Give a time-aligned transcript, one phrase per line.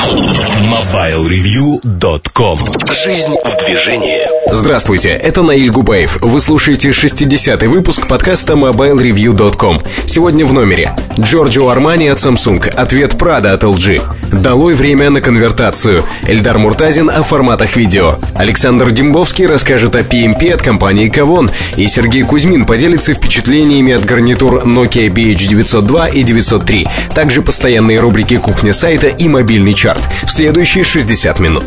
[0.00, 2.58] MobileReview.com
[2.90, 4.22] Жизнь в движении.
[4.50, 6.16] Здравствуйте, это Наиль Губаев.
[6.22, 9.82] Вы слушаете 60-й выпуск подкаста MobileReview.com.
[10.06, 14.00] Сегодня в номере Джорджо Армани от Samsung, ответ Прада от LG,
[14.32, 20.62] Долой время на конвертацию, Эльдар Муртазин о форматах видео, Александр Дембовский расскажет о PMP от
[20.62, 27.98] компании Кавон, и Сергей Кузьмин поделится впечатлениями от гарнитур Nokia BH902 и 903, также постоянные
[27.98, 31.64] рубрики «Кухня сайта» и «Мобильный чарт» в следующие 60 минут.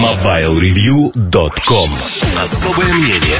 [0.00, 1.90] MobileReview.com
[2.42, 3.36] Особое мнение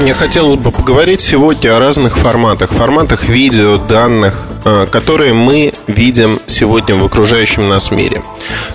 [0.00, 6.40] мне хотелось бы поговорить сегодня о разных форматах, форматах видео, данных, э, которые мы видим
[6.46, 8.22] сегодня в окружающем нас мире.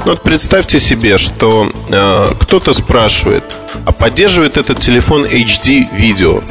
[0.05, 3.55] Ну вот представьте себе, что э, кто-то спрашивает,
[3.87, 6.43] а поддерживает этот телефон HD видео?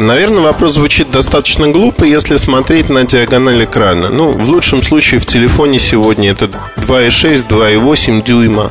[0.00, 4.08] Наверное, вопрос звучит достаточно глупо, если смотреть на диагональ экрана.
[4.08, 8.70] Ну, в лучшем случае в телефоне сегодня это 2,6, 2,8 дюйма.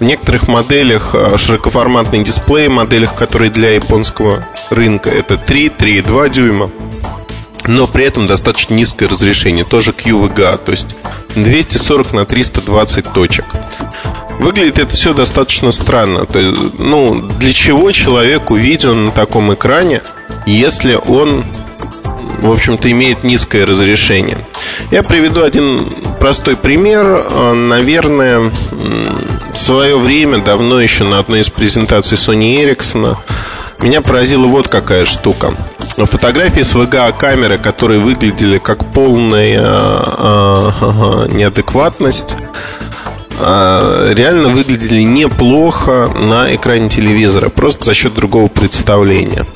[0.00, 6.70] В некоторых моделях э, широкоформатный дисплей, моделях, которые для японского рынка, это 3, 3,2 дюйма.
[7.66, 10.96] Но при этом достаточно низкое разрешение, тоже QVGA, то есть
[11.34, 13.44] 240 на 320 точек.
[14.40, 16.24] Выглядит это все достаточно странно.
[16.24, 20.00] То есть, ну, для чего человек увиден на таком экране,
[20.46, 21.44] если он
[22.40, 24.38] в общем-то, имеет низкое разрешение.
[24.90, 27.04] Я приведу один простой пример.
[27.06, 28.50] Э, наверное,
[29.52, 33.16] в свое время, давно еще на одной из презентаций Sony Ericsson,
[33.80, 35.54] меня поразила вот какая штука.
[35.96, 42.36] Фотографии с VGA-камеры, которые выглядели как полная э, э, неадекватность,
[43.40, 49.46] реально выглядели неплохо на экране телевизора, просто за счет другого представления.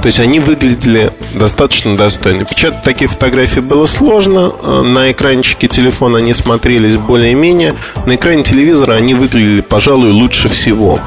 [0.00, 2.46] То есть они выглядели достаточно достойно.
[2.46, 4.52] Печатать такие фотографии было сложно.
[4.62, 7.74] Э, на экранчике телефона они смотрелись более-менее.
[8.06, 10.98] На экране телевизора они выглядели, пожалуй, лучше всего.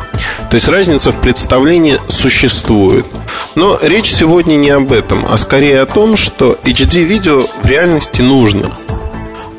[0.52, 3.08] То есть разница в представлении существует.
[3.56, 8.72] Но речь сегодня не об этом, а скорее о том, что HD-видео в реальности нужно.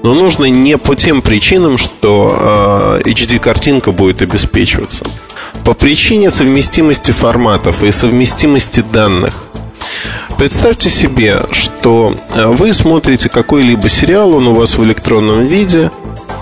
[0.05, 5.07] Но нужно не по тем причинам, что э, HD-картинка будет обеспечиваться.
[5.65, 9.47] По причине совместимости форматов и совместимости данных.
[10.37, 15.91] Представьте себе, что э, вы смотрите какой-либо сериал, он у вас в электронном виде,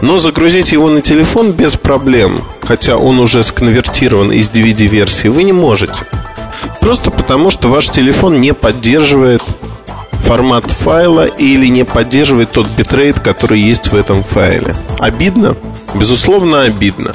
[0.00, 5.52] но загрузить его на телефон без проблем, хотя он уже сконвертирован из DVD-версии, вы не
[5.52, 6.04] можете.
[6.80, 9.40] Просто потому, что ваш телефон не поддерживает
[10.22, 14.74] формат файла или не поддерживает тот битрейт, который есть в этом файле.
[14.98, 15.56] Обидно?
[15.94, 17.14] Безусловно, обидно.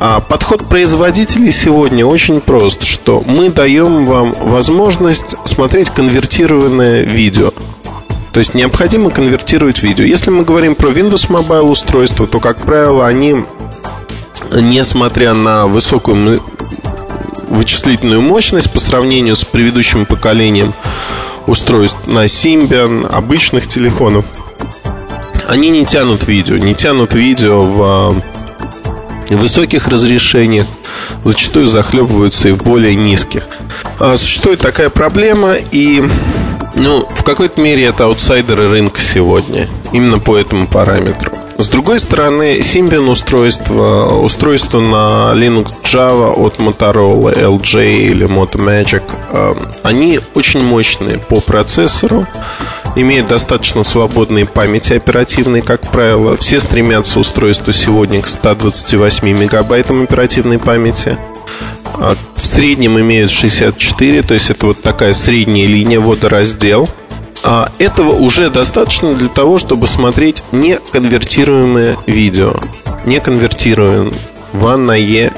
[0.00, 7.52] А подход производителей сегодня очень прост, что мы даем вам возможность смотреть конвертированное видео.
[8.32, 10.04] То есть необходимо конвертировать видео.
[10.04, 13.44] Если мы говорим про Windows Mobile устройства, то, как правило, они,
[14.54, 16.42] несмотря на высокую
[17.48, 20.72] вычислительную мощность по сравнению с предыдущим поколением
[21.48, 24.26] устройств на Symbian, обычных телефонов,
[25.48, 28.22] они не тянут видео, не тянут видео в
[29.30, 30.66] высоких разрешениях,
[31.24, 33.44] зачастую захлебываются и в более низких.
[33.98, 36.04] А существует такая проблема, и
[36.74, 41.32] ну, в какой-то мере это аутсайдеры рынка сегодня, именно по этому параметру.
[41.60, 49.02] С другой стороны, Symbian устройство, устройство на Linux Java от Motorola, LG или Motomagic,
[49.32, 52.28] э, они очень мощные по процессору,
[52.94, 56.36] имеют достаточно свободной памяти оперативной, как правило.
[56.36, 61.18] Все стремятся устройство сегодня к 128 мегабайтам оперативной памяти.
[61.94, 66.88] А в среднем имеют 64, то есть это вот такая средняя линия водораздел–
[67.42, 72.54] а этого уже достаточно для того, чтобы смотреть неконвертируемое видео.
[73.04, 74.12] Неконвертируемое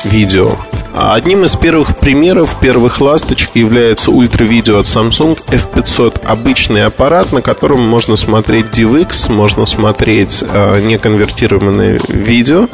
[0.05, 0.57] видео.
[0.93, 6.27] А одним из первых примеров, первых ласточек является ультравидео от Samsung F500.
[6.27, 12.69] Обычный аппарат, на котором можно смотреть DivX, можно смотреть э, неконвертированное видео.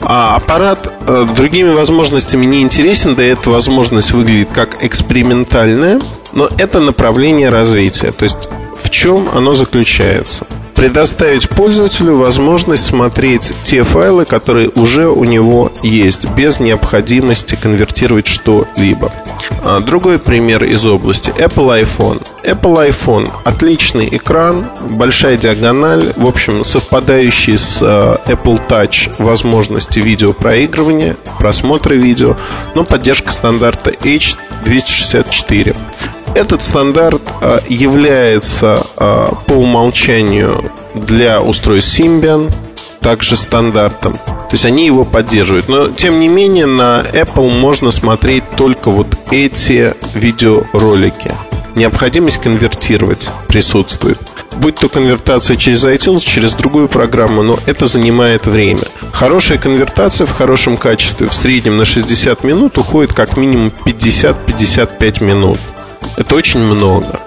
[0.00, 6.00] А аппарат э, другими возможностями не интересен, да и эта возможность выглядит как экспериментальная,
[6.32, 8.12] но это направление развития.
[8.12, 8.48] То есть
[8.82, 10.46] в чем оно заключается?
[10.78, 19.12] Предоставить пользователю возможность смотреть те файлы, которые уже у него есть, без необходимости конвертировать что-либо.
[19.64, 22.24] А, другой пример из области Apple iPhone.
[22.44, 31.16] Apple iPhone отличный экран, большая диагональ, в общем, совпадающий с а, Apple Touch возможности видеопроигрывания,
[31.40, 32.36] просмотра видео,
[32.76, 35.76] но поддержка стандарта H264.
[36.34, 42.50] Этот стандарт а, является а, по умолчанию для устройств Symbian,
[43.00, 44.14] также стандартом.
[44.14, 45.68] То есть они его поддерживают.
[45.68, 51.34] Но, тем не менее, на Apple можно смотреть только вот эти видеоролики.
[51.76, 54.18] Необходимость конвертировать присутствует.
[54.56, 58.82] Будь то конвертация через iTunes, через другую программу, но это занимает время.
[59.12, 65.60] Хорошая конвертация в хорошем качестве в среднем на 60 минут уходит как минимум 50-55 минут.
[66.16, 67.20] Это очень много.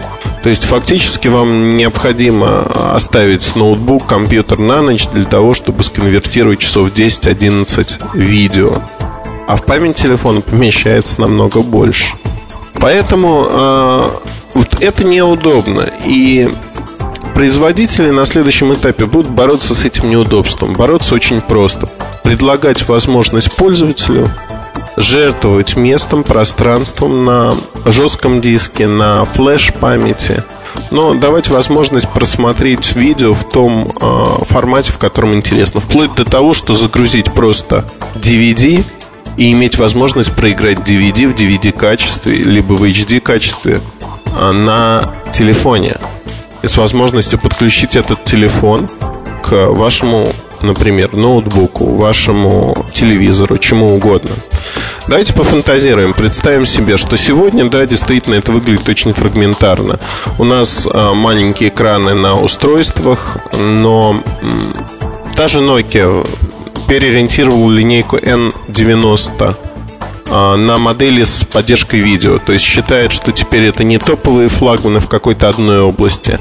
[0.44, 6.91] То есть фактически вам необходимо оставить ноутбук, компьютер на ночь для того, чтобы сконвертировать часов
[6.91, 8.81] 10-11 видео.
[9.47, 12.15] А в память телефона помещается намного больше.
[12.73, 14.09] Поэтому э,
[14.56, 15.88] вот это неудобно.
[16.06, 16.50] И
[17.35, 20.74] производители на следующем этапе будут бороться с этим неудобством.
[20.74, 21.88] Бороться очень просто.
[22.24, 24.31] Предлагать возможность пользователю
[24.97, 27.55] жертвовать местом, пространством на
[27.85, 30.43] жестком диске, на флеш-памяти,
[30.89, 35.79] но давать возможность просмотреть видео в том э, формате, в котором интересно.
[35.79, 37.85] Вплоть до того, что загрузить просто
[38.15, 38.83] DVD
[39.38, 43.81] и иметь возможность проиграть DVD в DVD качестве, либо в HD качестве
[44.25, 45.95] э, на телефоне.
[46.61, 48.88] И с возможностью подключить этот телефон
[49.41, 50.33] к вашему
[50.63, 54.31] например, ноутбуку, вашему телевизору, чему угодно.
[55.08, 60.00] Давайте пофантазируем, представим себе, что сегодня, да, действительно это выглядит очень фрагментарно.
[60.38, 64.22] У нас а, маленькие экраны на устройствах, но
[65.36, 66.28] та же Nokia
[66.88, 69.56] переориентировала линейку N90 а,
[70.31, 72.39] на модели с поддержкой видео.
[72.39, 76.39] То есть считает, что теперь это не топовые флагманы в какой-то одной области,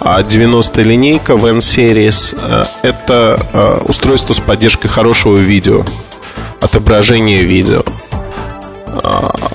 [0.00, 5.84] а 90 линейка в N-Series а, это а, устройство с поддержкой хорошего видео,
[6.60, 7.82] отображения видео.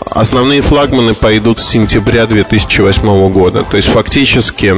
[0.10, 3.64] Основные флагманы пойдут с сентября 2008 года.
[3.64, 4.74] То есть фактически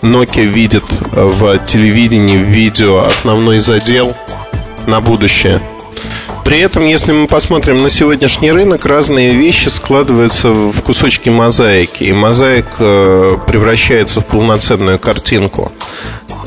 [0.00, 4.16] Nokia видит в телевидении, в видео основной задел
[4.86, 5.60] на будущее–
[6.48, 12.04] при этом, если мы посмотрим на сегодняшний рынок, разные вещи складываются в кусочки мозаики.
[12.04, 15.70] И мозаик э, превращается в полноценную картинку.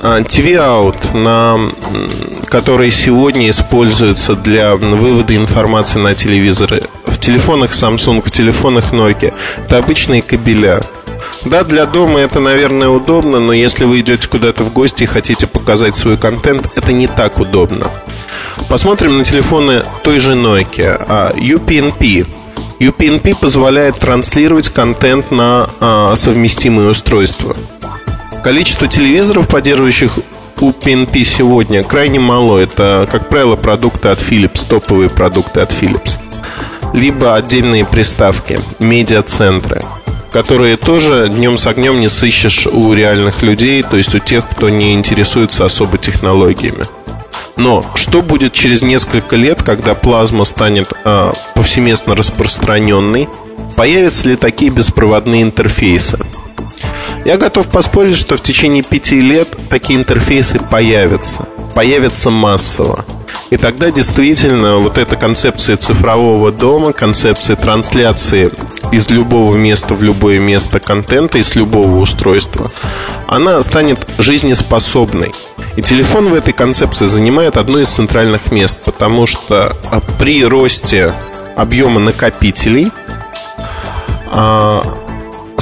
[0.02, 1.70] TV а, на,
[2.48, 9.32] который сегодня используется для вывода информации на телевизоры, в телефонах Samsung, в телефонах Nokia,
[9.66, 10.82] это обычные кабеля.
[11.46, 15.48] Да, для дома это, наверное, удобно, но если вы идете куда-то в гости и хотите
[15.48, 17.90] показать свой контент, это не так удобно.
[18.70, 21.36] Посмотрим на телефоны той же Nokia.
[21.36, 22.28] UPnP.
[22.28, 27.56] А, UPnP позволяет транслировать контент на а, совместимые устройства.
[28.44, 30.20] Количество телевизоров, поддерживающих
[30.58, 32.60] UPnP сегодня, крайне мало.
[32.60, 36.20] Это, как правило, продукты от Philips, топовые продукты от Philips.
[36.94, 39.82] Либо отдельные приставки, медиацентры
[40.32, 44.70] которые тоже днем с огнем не сыщешь у реальных людей, то есть у тех, кто
[44.70, 46.86] не интересуется особо технологиями.
[47.58, 53.28] Но что будет через несколько лет, когда плазма станет э, повсеместно распространенной?
[53.76, 56.18] Появятся ли такие беспроводные интерфейсы?
[57.26, 61.46] Я готов поспорить, что в течение пяти лет такие интерфейсы появятся.
[61.76, 63.06] Появятся массово.
[63.50, 68.52] И тогда действительно вот эта концепция цифрового дома, концепция трансляции
[68.92, 72.72] из любого места в любое место контента, из любого устройства,
[73.28, 75.32] она станет жизнеспособной.
[75.78, 81.14] И телефон в этой концепции занимает одно из центральных мест, потому что а, при росте
[81.56, 82.92] объема накопителей
[84.34, 84.84] а,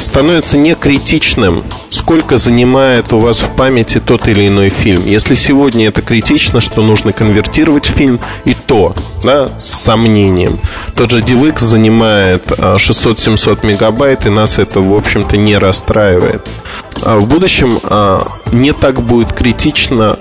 [0.10, 5.06] становится не критичным, сколько занимает у вас в памяти тот или иной фильм.
[5.06, 10.60] Если сегодня это критично, что нужно конвертировать фильм, и то, да, с сомнением.
[10.96, 16.42] Тот же DivX занимает 600-700 а, мегабайт, и нас это, в общем-то, не расстраивает.
[17.04, 20.18] А в будущем а, не так будет критично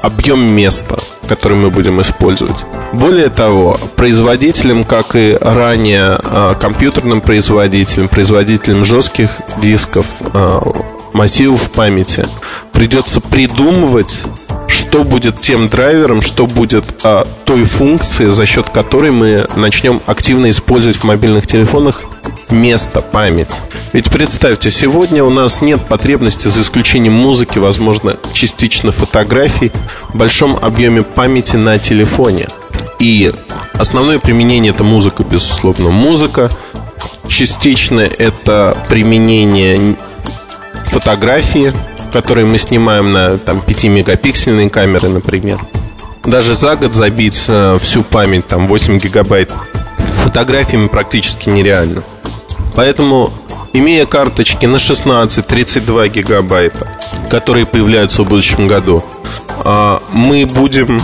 [0.00, 2.64] объем места, который мы будем использовать.
[2.98, 10.62] Более того, производителям, как и ранее а, компьютерным производителям, производителям жестких дисков, а,
[11.12, 12.26] массивов памяти,
[12.72, 14.22] придется придумывать
[14.68, 20.50] что будет тем драйвером, что будет а, той функцией, за счет которой мы начнем активно
[20.50, 22.02] использовать в мобильных телефонах
[22.50, 23.50] место, память.
[23.92, 29.70] Ведь представьте, сегодня у нас нет потребности, за исключением музыки, возможно, частично фотографий,
[30.08, 32.46] в большом объеме памяти на телефоне.
[32.98, 33.32] И
[33.74, 36.50] основное применение это музыка, безусловно, музыка.
[37.28, 39.96] Частично это применение
[40.86, 41.72] фотографии,
[42.12, 45.60] которые мы снимаем на там, 5-мегапиксельной камеры, например.
[46.24, 49.52] Даже за год забить э, всю память, там 8 гигабайт
[50.24, 52.02] фотографиями практически нереально.
[52.74, 53.32] Поэтому,
[53.72, 56.88] имея карточки на 16-32 гигабайта,
[57.30, 59.04] которые появляются в будущем году,
[59.64, 61.00] э, мы будем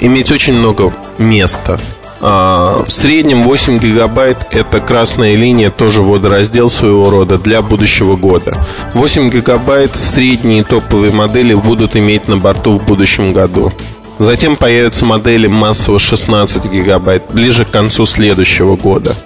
[0.00, 1.78] иметь очень много места.
[2.22, 8.66] А, в среднем 8 гигабайт– это красная линия, тоже водораздел своего рода для будущего года.
[8.94, 13.72] 8 гигабайт средние топовые модели будут иметь на борту в будущем году.
[14.18, 19.16] Затем появятся модели массово 16 гигабайт ближе к концу следующего года.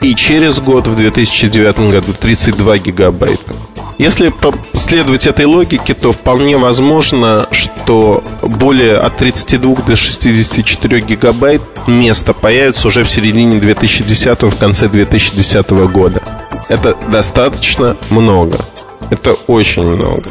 [0.00, 3.52] И через год, в 2009 году, 32 гигабайта.
[3.98, 4.32] Если
[4.74, 12.88] следовать этой логике, то вполне возможно, что более от 32 до 64 гигабайт места появится
[12.88, 16.22] уже в середине 2010 в конце 2010 года.
[16.68, 18.58] Это достаточно много.
[19.10, 20.24] Это очень много.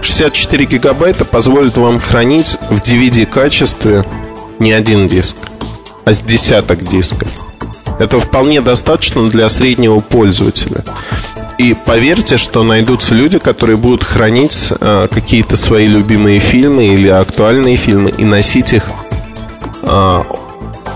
[0.00, 4.04] 64 гигабайта позволит вам хранить в DVD качестве
[4.58, 5.36] не один диск,
[6.04, 7.28] а с десяток дисков.
[7.98, 10.84] Это вполне достаточно для среднего пользователя.
[11.58, 17.76] И поверьте, что найдутся люди, которые будут хранить э, какие-то свои любимые фильмы или актуальные
[17.76, 18.90] фильмы и носить их
[19.82, 20.22] э,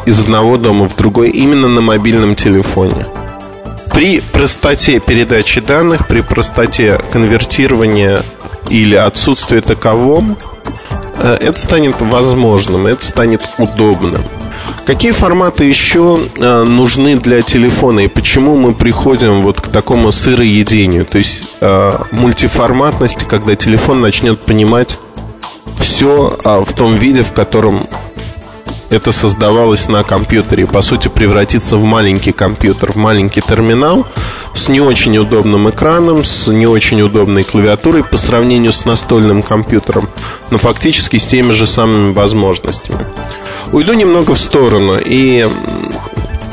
[0.07, 3.07] из одного дома в другой именно на мобильном телефоне.
[3.93, 8.23] При простоте передачи данных, при простоте конвертирования
[8.69, 10.37] или отсутствии таковом,
[11.18, 14.23] это станет возможным, это станет удобным.
[14.85, 21.04] Какие форматы еще э, нужны для телефона и почему мы приходим вот к такому сыроедению,
[21.04, 24.99] то есть э, мультиформатности, когда телефон начнет понимать
[25.75, 27.80] все а, в том виде, в котором
[28.90, 30.66] это создавалось на компьютере.
[30.66, 34.06] По сути, превратиться в маленький компьютер, в маленький терминал
[34.57, 40.09] с не очень удобным экраном, с не очень удобной клавиатурой по сравнению с настольным компьютером,
[40.51, 43.07] но фактически с теми же самыми возможностями.
[43.73, 45.47] Уйду немного в сторону и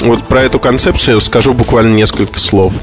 [0.01, 2.73] вот про эту концепцию скажу буквально несколько слов.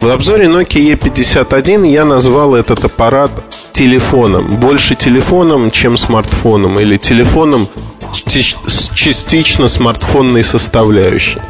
[0.00, 3.30] В обзоре Nokia E51 я назвал этот аппарат
[3.72, 4.56] телефоном.
[4.56, 6.78] Больше телефоном, чем смартфоном.
[6.78, 7.68] Или телефоном
[8.12, 11.40] с частично смартфонной составляющей.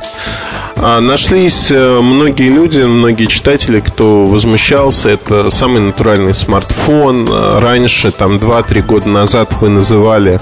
[0.79, 5.09] А нашлись э, многие люди, многие читатели, кто возмущался.
[5.09, 7.27] Это самый натуральный смартфон.
[7.27, 10.39] Э, раньше, там 2-3 года назад вы называли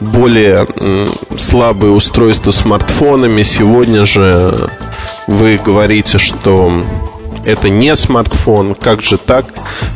[0.00, 0.66] более
[1.38, 3.42] слабые устройства смартфонами.
[3.42, 4.70] Сегодня же
[5.26, 6.82] вы говорите, что
[7.44, 9.46] это не смартфон, как же так?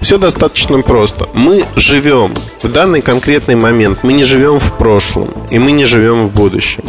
[0.00, 1.28] Все достаточно просто.
[1.34, 6.28] Мы живем в данный конкретный момент, мы не живем в прошлом, и мы не живем
[6.28, 6.84] в будущем.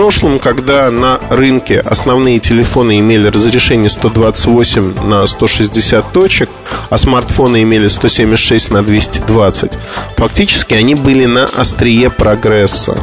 [0.00, 6.48] Прошлом, когда на рынке основные телефоны имели разрешение 128 на 160 точек,
[6.88, 9.72] а смартфоны имели 176 на 220,
[10.16, 12.96] фактически они были на острие прогресса.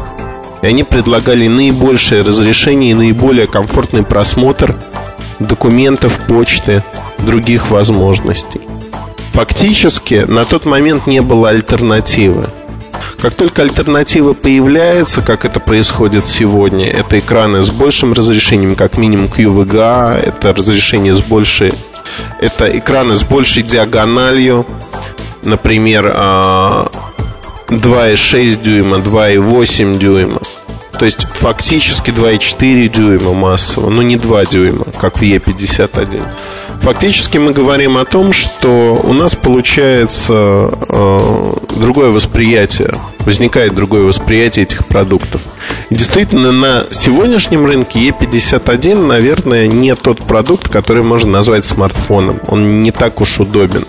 [0.64, 4.76] И они предлагали наибольшее разрешение и наиболее комфортный просмотр
[5.38, 6.84] документов, почты,
[7.20, 8.62] других возможностей.
[9.34, 12.48] Фактически на тот момент не было альтернативы.
[13.22, 19.26] Как только альтернатива появляется, как это происходит сегодня, это экраны с большим разрешением, как минимум
[19.26, 21.74] QVGA, это разрешение с большей,
[22.40, 24.68] это экраны с большей диагональю,
[25.44, 26.14] например, 2,6
[27.70, 30.40] а, дюйма, 2,8 дюйма.
[31.00, 36.22] То есть фактически 2,4 дюйма массово, но не 2 дюйма, как в Е51.
[36.88, 44.64] Фактически мы говорим о том, что у нас получается э, другое восприятие, возникает другое восприятие
[44.64, 45.42] этих продуктов.
[45.90, 52.40] И действительно, на сегодняшнем рынке E51, наверное, не тот продукт, который можно назвать смартфоном.
[52.48, 53.84] Он не так уж удобен.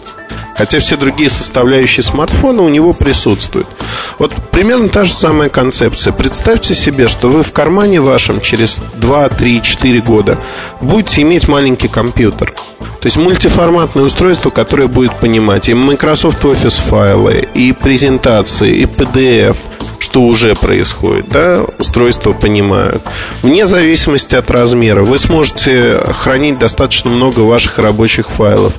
[0.56, 3.68] Хотя все другие составляющие смартфона у него присутствуют.
[4.18, 6.12] Вот примерно та же самая концепция.
[6.12, 10.38] Представьте себе, что вы в кармане вашем через 2, 3, 4 года
[10.80, 12.52] будете иметь маленький компьютер.
[13.00, 19.56] То есть мультиформатное устройство, которое будет понимать и Microsoft Office файлы, и презентации, и PDF–
[19.98, 23.02] что уже происходит, да, устройства понимают.
[23.42, 28.74] Вне зависимости от размера вы сможете хранить достаточно много ваших рабочих файлов.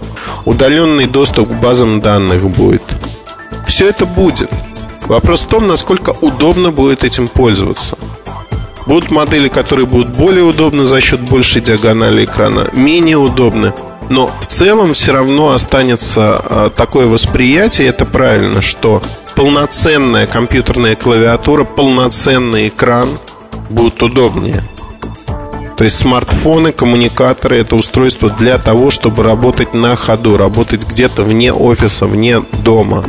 [0.46, 2.84] Удаленный доступ к базам данных будет.
[3.68, 4.50] Все это будет.
[5.02, 7.98] Вопрос в том, насколько удобно будет этим пользоваться.
[8.88, 13.74] Будут модели, которые будут более удобны за счет большей диагонали экрана, менее удобны.
[14.10, 19.02] Но в целом все равно останется а, такое восприятие, это правильно, что
[19.36, 23.20] полноценная компьютерная клавиатура, полноценный экран
[23.70, 24.64] будут удобнее.
[25.78, 31.54] То есть смартфоны, коммуникаторы это устройство для того, чтобы работать на ходу, работать где-то вне
[31.54, 33.06] офиса, вне дома.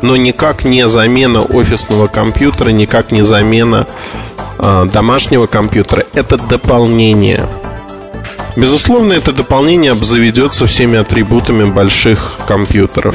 [0.00, 3.88] Но никак не замена офисного компьютера, никак не замена
[4.60, 6.06] э, домашнего компьютера.
[6.12, 7.48] Это дополнение.
[8.60, 13.14] Безусловно, это дополнение обзаведется всеми атрибутами больших компьютеров.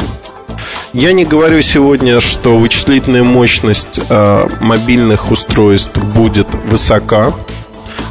[0.91, 7.31] я не говорю сегодня, что вычислительная мощность э, мобильных устройств будет высока.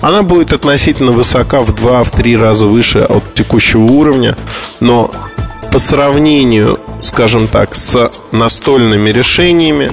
[0.01, 4.37] Она будет относительно высока в 2-3 раза выше от текущего уровня,
[4.79, 5.11] но
[5.73, 9.91] по сравнению, скажем так, с настольными решениями,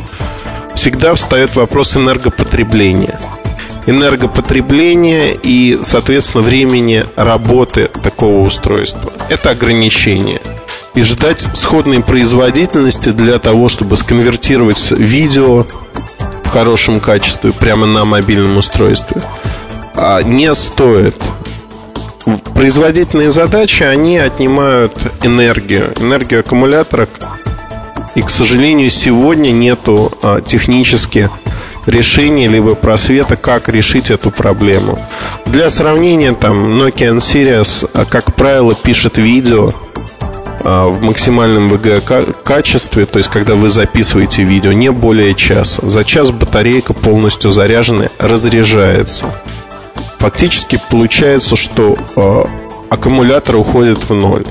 [0.75, 3.19] всегда встает вопрос энергопотребления.
[3.87, 9.11] Энергопотребления и, соответственно, времени работы такого устройства.
[9.29, 10.41] Это ограничение.
[10.93, 15.65] И ждать сходной производительности для того, чтобы сконвертировать видео
[16.43, 19.21] в хорошем качестве прямо на мобильном устройстве,
[19.95, 21.15] а, не стоит
[22.53, 27.07] производительные задачи, они отнимают энергию, энергию аккумулятора.
[28.15, 31.29] И, к сожалению, сегодня нету а, технически
[31.85, 34.99] решения либо просвета, как решить эту проблему.
[35.45, 39.71] Для сравнения, там, Nokia N-Series, а, как правило, пишет видео
[40.63, 45.87] а, в максимальном VGA качестве, то есть когда вы записываете видео, не более часа.
[45.87, 49.27] За час батарейка полностью заряженная разряжается
[50.21, 51.97] фактически получается, что
[52.91, 54.45] аккумулятор уходит в ноль.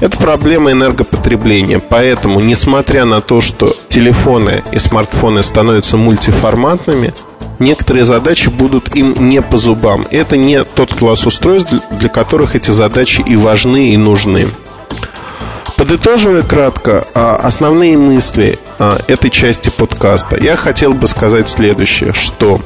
[0.00, 1.78] Это проблема энергопотребления.
[1.78, 7.14] Поэтому, несмотря на то, что телефоны и смартфоны становятся мультиформатными,
[7.58, 10.04] некоторые задачи будут им не по зубам.
[10.10, 14.48] Это не тот класс устройств, для которых эти задачи и важны, и нужны.
[15.76, 22.60] Подытоживая кратко а, основные мысли а, этой части подкаста, я хотел бы сказать следующее, что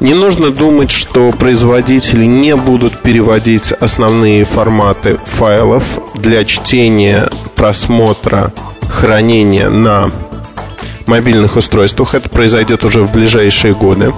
[0.00, 5.84] не нужно думать, что производители не будут переводить основные форматы файлов
[6.14, 8.52] для чтения, просмотра,
[8.88, 10.10] хранения на
[11.06, 12.14] мобильных устройствах.
[12.14, 14.12] Это произойдет уже в ближайшие годы.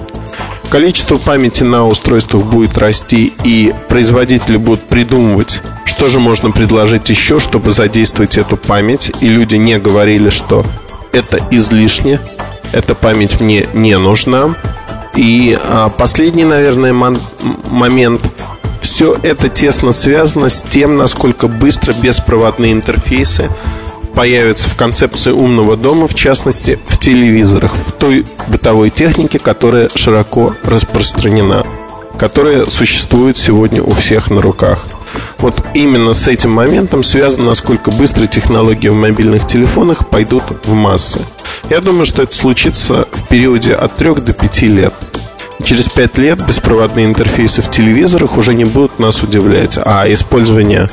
[0.70, 7.40] Количество памяти на устройствах будет расти, и производители будут придумывать, что же можно предложить еще,
[7.40, 9.10] чтобы задействовать эту память.
[9.20, 10.66] И люди не говорили, что
[11.12, 12.20] это излишне,
[12.72, 14.54] эта память мне не нужна.
[15.16, 18.20] И а, последний, наверное, момент.
[18.80, 23.48] Все это тесно связано с тем, насколько быстро беспроводные интерфейсы
[24.14, 30.54] появятся в концепции умного дома, в частности, в телевизорах, в той бытовой технике, которая широко
[30.64, 31.64] распространена,
[32.18, 34.86] которая существует сегодня у всех на руках.
[35.38, 41.20] Вот именно с этим моментом связано, насколько быстро технологии в мобильных телефонах пойдут в массы.
[41.70, 44.94] Я думаю, что это случится в периоде от 3 до 5 лет.
[45.62, 50.88] Через 5 лет беспроводные интерфейсы в телевизорах уже не будут нас удивлять, а использование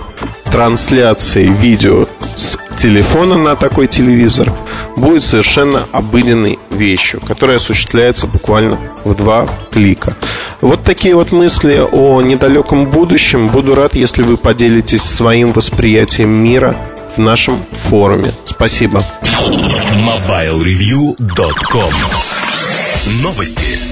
[0.52, 4.52] трансляции видео с телефона на такой телевизор
[4.96, 10.16] будет совершенно обыденной вещью, которая осуществляется буквально в два клика.
[10.62, 13.48] Вот такие вот мысли о недалеком будущем.
[13.48, 16.76] Буду рад, если вы поделитесь своим восприятием мира
[17.16, 18.34] в нашем форуме.
[18.46, 19.04] Спасибо.
[19.24, 21.94] MobileReview.com
[23.22, 23.85] Новости.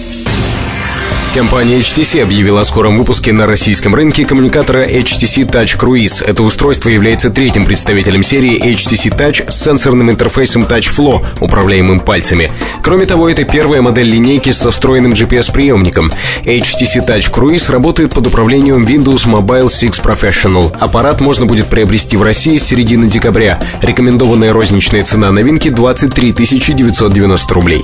[1.33, 6.23] Компания HTC объявила о скором выпуске на российском рынке коммуникатора HTC Touch Cruise.
[6.23, 12.51] Это устройство является третьим представителем серии HTC Touch с сенсорным интерфейсом Touch Flow, управляемым пальцами.
[12.83, 16.11] Кроме того, это первая модель линейки со встроенным GPS-приемником.
[16.45, 20.71] HTC Touch Cruise работает под управлением Windows Mobile 6 Professional.
[20.79, 23.59] Аппарат можно будет приобрести в России с середины декабря.
[23.81, 27.83] Рекомендованная розничная цена новинки 23 990 рублей.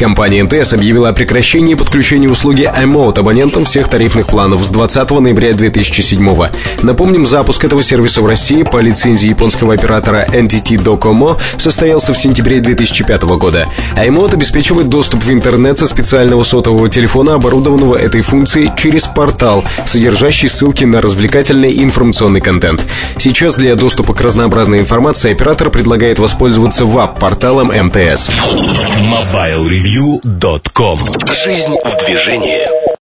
[0.00, 5.52] Компания МТС объявила о прекращении подключения услуги iMode абонентам всех тарифных планов с 20 ноября
[5.52, 12.16] 2007 Напомним, запуск этого сервиса в России по лицензии японского оператора NTT Docomo состоялся в
[12.16, 13.68] сентябре 2005 года.
[13.94, 20.48] iMode обеспечивает доступ в интернет со специального сотового телефона, оборудованного этой функцией через портал, содержащий
[20.48, 22.82] ссылки на развлекательный и информационный контент.
[23.18, 28.30] Сейчас для доступа к разнообразной информации оператор предлагает воспользоваться веб-порталом МТС.
[29.90, 30.98] MobileReview.com
[31.32, 32.99] Жизнь в движении